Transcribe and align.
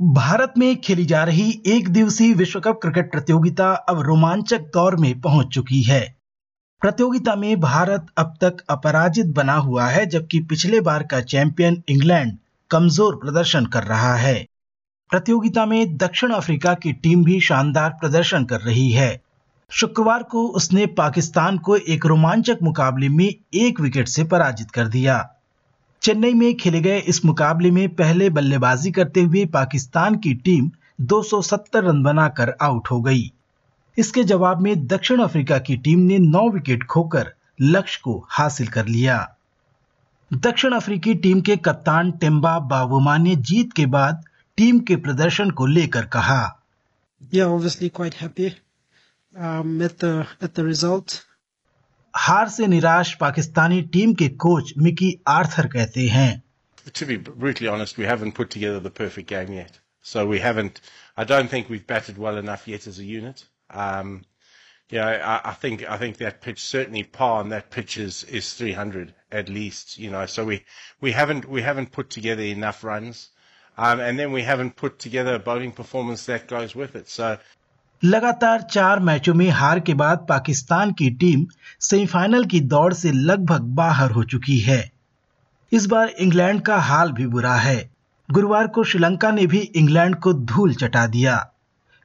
भारत 0.00 0.54
में 0.58 0.80
खेली 0.80 1.04
जा 1.04 1.22
रही 1.24 1.62
एक 1.66 1.88
दिवसीय 1.88 2.32
विश्व 2.34 2.60
कप 2.60 2.78
क्रिकेट 2.82 3.10
प्रतियोगिता 3.12 3.70
अब 3.88 4.00
रोमांचक 4.00 4.60
दौर 4.74 4.96
में 4.96 5.20
पहुँच 5.20 5.46
चुकी 5.46 5.82
है। 5.82 6.00
प्रतियोगिता 6.82 7.34
में 7.34 7.60
भारत 7.60 8.06
अब 8.16 8.34
तक 8.40 8.56
अपराजित 8.70 9.26
बना 9.26 9.54
हुआ 9.54 9.86
है, 9.86 10.06
जबकि 10.06 10.40
पिछले 10.40 10.80
बार 10.80 11.02
का 11.02 11.20
चैंपियन 11.20 11.82
इंग्लैंड 11.88 12.36
कमज़ोर 12.70 13.16
प्रदर्शन 13.16 13.66
कर 13.66 13.82
रहा 13.82 14.14
है। 14.14 14.34
प्रतियोगिता 15.10 15.66
में 15.66 15.96
दक्षिण 15.96 16.30
अफ्रीका 16.30 16.74
की 16.74 16.92
टीम 16.92 17.24
भी 17.24 17.40
शानदार 17.40 17.90
प्रदर्शन 17.90 18.44
कर 18.44 18.60
रही 18.60 18.90
है। 18.90 19.20
शुक्रवार 19.70 20.22
को 20.22 20.46
उसने 20.48 20.86
पाकिस्तान 20.86 21.58
को 21.58 21.76
एक 21.76 22.06
रोमांचक 22.06 22.58
मुकाबले 22.62 23.08
में 23.08 23.28
एक 23.54 23.80
विकेट 23.80 24.08
से 24.08 24.24
पराजित 24.24 24.70
कर 24.70 24.88
दिया। 24.88 25.18
चेन्नई 26.04 26.34
में 26.34 26.54
खेले 26.54 26.80
गए 26.80 26.98
इस 26.98 27.24
मुकाबले 27.24 27.70
में 27.70 27.94
पहले 27.94 28.30
बल्लेबाजी 28.30 28.92
करते 28.92 29.22
हुए 29.22 29.46
पाकिस्तान 29.46 30.16
की 30.16 30.34
टीम 30.34 30.70
270 31.00 31.76
रन 31.76 32.02
बनाकर 32.02 32.54
आउट 32.62 32.90
हो 32.90 33.00
गई। 33.00 33.32
इसके 33.98 34.24
जवाब 34.24 34.60
में 34.60 34.86
दक्षिण 34.86 35.20
अफ्रीका 35.20 35.58
की 35.58 35.76
टीम 35.76 35.98
ने 35.98 36.18
9 36.18 36.52
विकेट 36.52 36.84
खोकर 36.84 37.34
लक्ष्य 37.60 38.00
को 38.04 38.26
हासिल 38.28 38.66
कर 38.66 38.86
लिया। 38.86 39.36
दक्षिण 40.32 40.72
अफ्रीकी 40.72 41.14
टीम 41.14 41.40
के 41.40 41.56
कप्तान 41.56 42.10
टेम्बा 42.10 42.58
बावुमा 42.58 43.16
ने 43.16 43.36
जीत 43.36 43.72
के 43.72 43.86
बाद 43.86 44.24
टीम 44.56 44.80
के 44.80 44.96
प्रदर्शन 44.96 45.50
को 45.50 45.66
लेकर 45.66 46.04
कहा। 46.06 46.62
Yeah, 47.34 47.48
obviously 47.48 47.90
quite 47.90 48.14
happy 48.14 48.52
um, 49.40 49.82
at 49.82 49.98
the 49.98 50.26
at 50.42 50.54
the 50.54 50.64
result. 50.64 51.26
हार 52.15 52.49
से 52.49 52.67
निराश 52.67 53.13
पाकिस्तानी 53.19 53.81
टीम 53.93 54.13
के 54.21 54.27
कोच 54.45 54.73
मिकी 54.77 55.17
आर्थर 55.27 55.67
कहते 55.77 56.07
हैं 56.17 56.31
To 56.97 57.05
be 57.05 57.17
brutally 57.17 57.67
honest, 57.67 57.97
we 57.97 58.05
haven't 58.05 58.33
put 58.33 58.49
together 58.49 58.79
the 58.79 58.89
perfect 58.89 59.27
game 59.29 59.53
yet. 59.53 59.79
So 60.01 60.25
we 60.25 60.39
haven't. 60.39 60.81
I 61.15 61.23
don't 61.23 61.49
think 61.49 61.69
we've 61.69 61.85
batted 61.85 62.17
well 62.17 62.37
enough 62.37 62.67
yet 62.67 62.87
as 62.87 62.97
a 62.99 63.03
unit. 63.03 63.43
Um, 63.69 64.23
yeah, 64.89 65.05
I, 65.05 65.51
I 65.51 65.53
think 65.53 65.83
I 65.87 65.97
think 65.97 66.17
that 66.17 66.41
pitch 66.41 66.61
certainly 66.61 67.03
par 67.03 67.39
on 67.41 67.49
that 67.49 67.69
pitch 67.69 67.97
is, 67.97 68.23
is 68.23 68.53
300 68.53 69.13
at 69.31 69.49
least. 69.49 69.99
You 69.99 70.09
know, 70.09 70.25
so 70.25 70.45
we 70.45 70.65
we 70.99 71.11
haven't 71.11 71.47
we 71.47 71.61
haven't 71.61 71.91
put 71.91 72.09
together 72.09 72.41
enough 72.41 72.83
runs, 72.83 73.29
um, 73.77 73.99
and 73.99 74.17
then 74.17 74.31
we 74.31 74.41
haven't 74.41 74.75
put 74.75 74.97
together 74.97 75.35
a 75.35 75.39
bowling 75.39 75.73
performance 75.73 76.25
that 76.25 76.47
goes 76.47 76.73
with 76.73 76.95
it. 76.95 77.07
So 77.07 77.37
लगातार 78.04 78.62
चार 78.62 79.00
मैचों 79.00 79.34
में 79.34 79.50
हार 79.50 79.80
के 79.80 79.94
बाद 79.94 80.26
पाकिस्तान 80.28 80.92
की 80.92 81.10
team 81.10 81.46
semifinal 81.80 82.44
की 82.44 82.60
दौड़ 82.60 82.92
से 82.94 83.12
लगभग 83.12 83.60
बाहर 83.60 84.10
हो 84.10 84.22
चुकी 84.22 84.58
है। 84.58 84.92
इस 85.72 85.86
बार 85.86 86.08
इंग्लैंड 86.08 86.60
का 86.60 86.76
हाल 86.76 87.12
भी 87.12 87.26
बुरा 87.26 87.54
है। 87.54 87.90
गुरुवार 88.30 88.66
को 88.66 88.84
श्रीलंका 88.84 89.30
ने 89.30 89.46
भी 89.46 89.58
इंग्लैंड 89.58 90.16
को 90.16 90.32
धूल 90.32 90.74
चटा 90.74 91.06
दिया। 91.06 91.50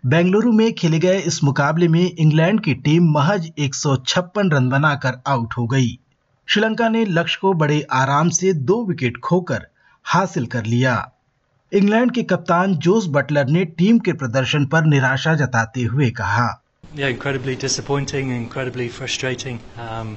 बेंगलुरु 0.05 0.51
में 0.51 0.73
खेले 0.73 0.99
गए 0.99 1.19
इस 1.19 1.43
मुकाबले 1.43 1.87
में 1.87 2.11
इंग्लैंड 2.11 2.61
की 2.61 2.73
टीम 2.73 3.11
महज 3.11 3.51
एक 3.59 3.75
सौ 3.75 3.95
छप्पन 3.95 4.51
रन 4.51 4.69
बनाकर 4.69 5.21
आउट 5.27 5.53
हो 5.57 5.67
गई। 5.67 5.99
श्रीलंका 6.47 6.89
ने 6.89 7.05
लक्ष्य 7.05 7.39
को 7.41 7.53
बड़े 7.53 7.87
आराम 7.91 8.29
से 8.29 8.53
दो 8.53 8.85
विकेट 8.85 9.17
खोकर 9.17 9.67
हासिल 10.03 10.45
कर 10.45 10.65
लिया। 10.65 11.11
इंग्लैंड 11.71 12.11
के 12.11 12.21
कप्तान 12.23 12.73
जोस 12.85 13.07
बटलर 13.15 13.47
ने 13.55 13.63
टीम 13.79 13.99
के 14.05 14.13
प्रदर्शन 14.13 14.65
पर 14.65 14.85
निराशा 14.85 15.35
जताते 15.43 15.83
हुए 15.83 16.09
कहा 16.21 16.47
Yeah, 16.83 17.09
incredibly 17.09 17.55
disappointing, 17.55 18.29
incredibly 18.35 18.85
frustrating. 18.89 19.57
Um, 19.77 20.13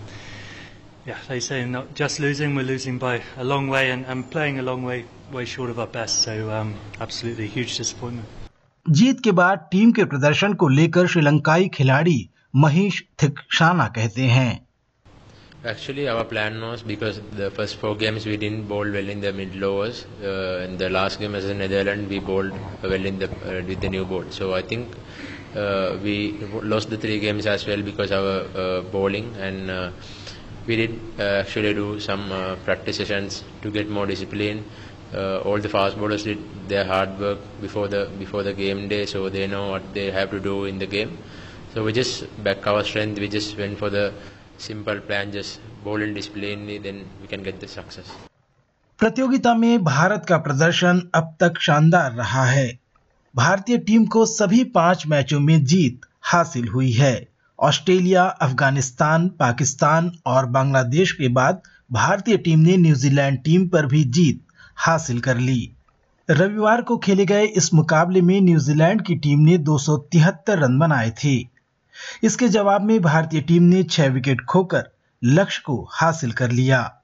yeah, 1.07 1.19
they 1.29 1.39
say 1.41 1.59
not 1.67 1.91
just 1.95 2.21
losing, 2.21 2.55
we're 2.55 2.69
losing 2.69 2.97
by 2.99 3.21
a 3.37 3.45
long 3.45 3.69
way 3.69 3.83
and, 3.91 4.07
and 4.07 4.31
playing 4.31 4.59
a 4.59 4.63
long 4.63 4.87
way, 4.91 5.05
way 5.33 5.45
short 5.45 5.71
of 5.71 5.79
our 5.79 5.91
best. 5.99 6.23
So, 6.23 6.37
um, 6.51 6.73
absolutely 7.01 7.49
huge 7.57 7.77
disappointment. 7.77 8.39
जीत 8.87 9.21
के 9.25 9.33
बाद 9.33 9.69
team 9.73 9.93
के 9.93 10.05
प्रदर्शन 10.05 10.55
को 10.63 10.69
लेकर 10.69 11.07
श्रीलंकाई 11.07 11.69
खिलाड़ी 11.75 12.19
महेश 12.57 13.03
थिकशाना 13.23 13.87
कहते 13.97 14.23
हैं 14.37 14.51
Actually, 15.65 16.09
our 16.09 16.25
plan 16.25 16.61
was 16.61 16.83
because 16.83 17.21
the 17.31 17.49
first 17.53 17.77
four 17.77 17.95
games 17.97 18.27
we 18.27 18.37
didn't 18.37 18.67
bowl 18.67 18.83
well 18.97 19.09
in 19.09 19.21
the 19.21 19.33
mid 19.33 19.55
lowers. 19.55 20.05
Uh, 20.21 20.67
in 20.69 20.77
the 20.77 20.91
last 20.91 21.21
game 21.21 21.37
as 21.37 21.45
a 21.45 21.55
Netherlands, 21.55 22.09
we 22.11 22.19
bowled 22.19 22.53
well 22.83 23.07
in 23.11 23.21
the 23.21 23.27
uh, 23.31 23.63
with 23.65 23.81
the 23.81 23.89
new 23.89 24.05
ball. 24.05 24.25
So 24.31 24.55
I 24.55 24.63
think 24.63 24.97
uh, 25.55 25.99
we 26.03 26.33
lost 26.75 26.91
the 26.91 26.97
three 26.99 27.21
games 27.21 27.47
as 27.47 27.65
well 27.65 27.81
because 27.81 28.11
our 28.11 28.41
uh, 28.65 28.83
bowling 28.83 29.37
and 29.37 29.71
uh, 29.71 29.91
we 30.67 30.75
did 30.75 30.99
uh, 31.21 31.45
actually 31.45 31.75
do 31.75 32.01
some 32.01 32.33
uh, 32.33 32.57
practice 32.65 32.97
sessions 32.97 33.45
to 33.63 33.71
get 33.71 33.89
more 33.89 34.07
discipline. 34.07 34.65
All 35.15 35.59
the 35.61 35.69
fast 35.69 35.97
bowlers 35.97 36.25
did 36.25 36.39
their 36.69 36.85
hard 36.85 37.17
work 37.21 37.39
before 37.61 37.87
the 37.87 38.11
before 38.19 38.43
the 38.43 38.53
game 38.53 38.89
day, 38.89 39.07
so 39.07 39.29
they 39.29 39.47
know 39.47 39.69
what 39.71 39.95
they 39.95 40.11
have 40.11 40.31
to 40.33 40.41
do 40.41 40.65
in 40.65 40.79
the 40.79 40.87
game. 40.87 41.19
So 41.73 41.85
we 41.85 41.93
just 41.93 42.27
back 42.43 42.67
our 42.67 42.83
strength. 42.83 43.21
We 43.21 43.29
just 43.29 43.57
went 43.57 43.79
for 43.79 43.91
the 43.91 44.13
simple 44.69 45.01
plan, 45.01 45.31
just 45.33 45.61
bowl 45.85 46.03
and 46.03 46.17
discipline, 46.17 46.67
then 46.83 46.99
we 47.21 47.29
can 47.31 47.43
get 47.45 47.61
the 47.61 47.69
success. 47.69 48.11
प्रतियोगिता 48.99 49.55
में 49.55 49.85
भारत 49.85 50.27
का 50.29 50.39
प्रदर्शन 50.39 51.11
अब 51.15 51.37
तक 51.41 51.61
शानदार 51.61 52.13
रहा 52.13 52.45
है। 52.45 52.79
भारतीय 53.37 53.79
टीम 53.79 54.07
को 54.07 54.27
सभी 54.27 54.65
पाँच 54.65 55.07
मैचों 55.07 55.41
में 55.41 55.65
जीत 55.65 56.01
हासिल 56.23 56.69
हुई 56.69 56.93
है। 56.93 57.29
ऑस्ट्रेलिया 57.61 58.25
अफ़गानिस्तान 58.25 59.29
पाकिस्तान 59.29 60.13
और 60.27 60.47
बांग्लादेश 60.47 61.13
के 61.13 61.29
बाद 61.29 61.63
भारतीय 61.93 62.37
टीम 62.37 62.59
ने 62.59 62.77
न्यूजीलैंड 62.77 63.43
टीम 63.45 63.69
पर 63.69 63.87
भी 63.87 64.05
जीत 64.05 64.45
हासिल 64.77 65.21
कर 65.21 65.39
ली। 65.39 65.73
रविवार 66.31 66.83
को 66.83 66.97
खेले 66.97 67.27
गए 67.27 67.45
इस 67.45 67.75
मुकाबले 67.75 68.21
में 68.21 68.41
न्यूजीलैंड 68.41 69.03
की 69.03 69.15
टीम 69.15 69.41
ने 69.41 69.59
273 69.59 70.59
रन 70.59 70.79
बनाए 70.79 71.11
थे। 71.11 71.52
इसके 72.23 72.49
जवाब 72.49 72.83
में 72.83 73.03
भारतीय 73.03 73.41
टीम 73.41 73.63
ने 73.63 73.83
छह 73.83 74.07
विकेट 74.07 74.41
खोकर 74.41 74.91
लक्ष्य 75.25 75.63
को 75.67 75.89
हासिल 75.93 76.33
कर 76.33 76.51
लिया। 76.51 76.99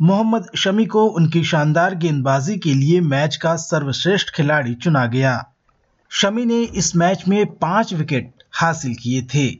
मोहम्मद 0.00 0.46
शमी 0.56 0.86
को 0.86 1.06
उनकी 1.06 1.44
शानदार 1.44 1.94
गेंदबाजी 1.94 2.56
के 2.56 2.74
लिए 2.74 3.00
मैच 3.00 3.36
का 3.36 3.56
सर्वश्रेष्ठ 3.56 4.30
खिलाड़ी 4.30 4.74
चुना 4.74 5.06
गया। 5.06 5.52
शमी 6.10 6.44
ने 6.44 6.62
इस 6.62 6.96
मैच 6.96 7.24
में 7.28 7.46
पाँच 7.46 7.94
विकेट 7.94 8.32
हासिल 8.52 8.94
किए 8.94 9.22
थे। 9.22 9.58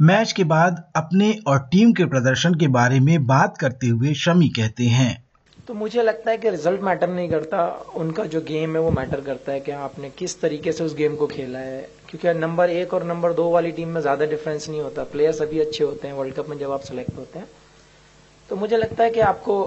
मैच 0.00 0.32
के 0.32 0.44
बाद 0.44 0.84
अपने 0.96 1.38
और 1.46 1.68
टीम 1.72 1.92
के 1.92 2.04
प्रदर्शन 2.04 2.54
के 2.54 2.68
बारे 2.68 3.00
में 3.00 3.26
बात 3.26 3.58
करते 3.58 3.86
हुए 3.86 4.14
शमी 4.14 4.48
कहते 4.48 4.86
हैं 4.86 5.27
तो 5.68 5.74
मुझे 5.74 6.02
लगता 6.02 6.30
है 6.30 6.38
कि 6.38 6.50
रिज़ल्ट 6.50 6.80
मैटर 6.82 7.08
नहीं 7.08 7.28
करता। 7.28 7.62
उनका 7.96 8.24
जो 8.24 8.40
गेम 8.40 8.76
है 8.76 8.80
वो 8.82 8.90
मैटर 8.90 9.20
करता 9.20 9.52
है 9.52 9.60
कि 9.60 9.70
आपने 9.70 10.10
किस 10.10 10.40
तरीके 10.40 10.72
से 10.72 10.84
उस 10.84 10.94
गेम 10.96 11.16
को 11.16 11.26
खेला 11.26 11.58
है। 11.58 11.80
क्योंकि 12.10 12.32
नंबर 12.38 12.70
एक 12.70 12.94
और 12.94 13.04
नंबर 13.04 13.32
दो 13.32 13.48
वाली 13.50 13.72
टीम 13.72 13.88
में 13.88 14.00
ज़्यादा 14.00 14.26
डिफरेंस 14.26 14.68
नहीं 14.68 14.80
होता। 14.80 15.04
प्लेयर्स 15.04 15.42
अभी 15.42 15.60
अच्छे 15.60 15.84
होते 15.84 16.08
हैं 16.08 16.14
वर्ल्ड 16.14 16.34
कप 16.34 16.48
में 16.48 16.56
जब 16.58 16.70
आप 16.70 16.80
सेलेक्ट 16.80 17.18
होते 17.18 17.38
हैं। 17.38 17.48
तो 18.50 18.56
मुझे 18.56 18.76
लगता 18.76 19.04
है 19.04 19.10
कि 19.10 19.20
आपको 19.20 19.60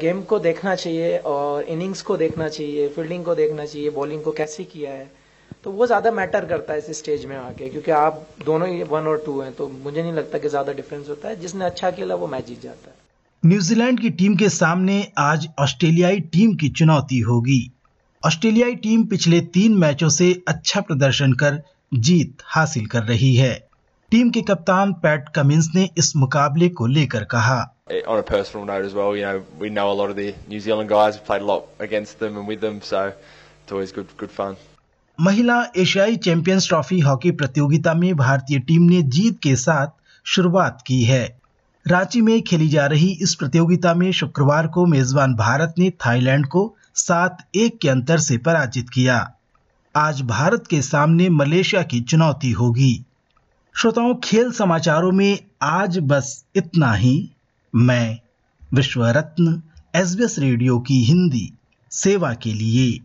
गेम 0.00 0.22
को 0.22 0.38
देखना 0.38 0.74
चाहिए 0.74 1.16
और 1.26 1.62
इनिंग्स 1.64 2.02
को 2.02 2.16
देखना 2.16 2.48
चाहिए 2.48 2.88
फील्डिंग 2.90 3.24
को 3.24 3.34
देखना 3.34 3.64
चाहिए 3.64 3.90
बॉलिंग 3.90 4.22
को 4.22 4.32
कैसे 4.32 4.64
किया 4.66 4.92
है। 4.92 5.10
तो 5.64 5.70
वो 5.70 5.86
ज़्यादा 5.86 6.10
मैटर 6.12 6.44
करता 6.44 6.72
है 6.72 6.78
इस 6.80 6.98
स्टेज 6.98 7.24
में 7.24 7.36
आके। 7.36 7.68
क्योंकि 7.68 7.90
आप 7.92 8.26
दोनों 8.44 8.68
ही 8.68 8.82
वन 8.84 9.08
और 9.08 9.22
टू 9.26 9.40
हैं 9.40 9.52
तो 9.52 9.68
मुझे 9.68 10.00
नहीं 10.02 10.12
लगता 10.12 10.38
कि 10.38 10.48
ज़्यादा 10.48 10.72
डिफरेंस 10.74 11.08
होता 11.08 11.28
है। 11.28 11.40
जिसने 11.40 11.64
अच्छा 11.64 11.90
खेला, 11.90 12.14
वो 12.14 12.26
मैच 12.26 12.46
जीत 12.46 12.62
जाता 12.62 12.90
है। 12.90 13.07
न्यूजीलैंड 13.42 14.00
की 14.00 14.08
टीम 14.10 14.34
के 14.36 14.48
सामने 14.48 14.94
आज 15.18 15.46
ऑस्ट्रेलियाई 15.58 16.20
टीम 16.32 16.54
की 16.56 16.68
चुनौती 16.78 17.18
होगी 17.18 17.60
ऑस्ट्रेलियाई 18.22 18.74
टीम 18.74 19.04
पिछले 19.06 19.40
तीन 19.54 19.76
मैचों 19.78 20.08
से 20.08 20.26
अच्छा 20.48 20.80
प्रदर्शन 20.80 21.32
कर 21.32 21.60
जीत 22.06 22.42
हासिल 22.54 22.86
कर 22.86 23.02
रही 23.02 23.34
है 23.36 23.52
टीम 24.12 24.30
के 24.30 24.42
कप्तान 24.42 24.92
पैट 25.04 25.28
कमिंस 25.34 25.70
ने 25.74 25.88
इस 25.98 26.14
मुकाबले 26.16 26.68
को 26.80 26.86
लेकर 26.88 27.24
कहा 27.24 27.60
On 28.08 28.18
a 28.18 28.26
personal 28.32 28.66
note 28.66 28.88
as 28.88 28.94
well, 28.94 29.16
you 29.16 29.24
know, 29.24 29.40
we 29.60 29.70
know 29.70 29.86
a 29.92 29.96
lot 30.00 30.10
of 30.10 30.16
the 30.16 30.28
New 30.48 30.60
Zealand 30.60 30.88
guys. 30.88 31.14
We've 31.14 31.26
played 31.26 31.42
a 31.42 31.50
lot 31.52 31.86
against 31.88 32.18
them 32.18 32.36
and 32.36 32.48
with 32.48 32.60
them, 32.60 32.82
so 32.82 33.06
it's 33.06 33.72
always 33.72 33.92
good, 33.92 34.14
good 34.18 34.30
fun. 34.32 34.56
महिला 35.18 35.62
एशियाई 35.76 36.16
champions 36.24 36.68
trophy 36.68 37.00
hockey 37.00 37.30
प्रतियोगिता 37.38 37.94
में 37.94 38.14
भारतीय 38.16 38.58
team 38.66 38.82
ने 38.90 39.02
जीत 39.14 39.38
के 39.42 39.56
साथ 39.58 39.98
शुरुआत 40.26 40.82
की 40.86 41.02
है 41.04 41.26
रांची 41.90 42.20
में 42.20 42.42
खेली 42.42 42.68
जा 42.68 42.86
रही 42.86 43.18
इस 43.22 43.34
प्रतियोगिता 43.34 43.94
में 43.94 44.12
शुक्रवार 44.12 44.66
को 44.66 44.86
मेजबान 44.86 45.34
भारत 45.34 45.74
ने 45.78 45.90
थाईलैंड 45.90 46.46
को 46.46 46.76
सात 46.94 47.48
एक 47.54 47.78
के 47.78 47.88
अंतर 47.88 48.18
से 48.18 48.38
पराजित 48.38 48.90
किया। 48.90 49.32
आज 49.96 50.22
भारत 50.22 50.64
के 50.70 50.82
सामने 50.82 51.28
मलेशिया 51.28 51.82
की 51.82 52.00
चुनौती 52.00 52.50
होगी। 52.50 53.04
श्रोताओं, 53.74 54.14
खेल 54.24 54.52
समाचारों 54.52 55.12
में 55.12 55.38
आज 55.62 55.98
बस 55.98 56.44
इतना 56.56 56.92
ही। 56.92 57.30
मैं 57.74 58.18
विश्व 58.74 59.04
रत्न 59.04 59.62
एसबीएस 59.94 60.38
रेडियो 60.38 60.78
की 60.78 61.04
हिंदी, 61.04 61.52
सेवा 61.90 62.34
के 62.34 62.52
लिए। 62.52 63.00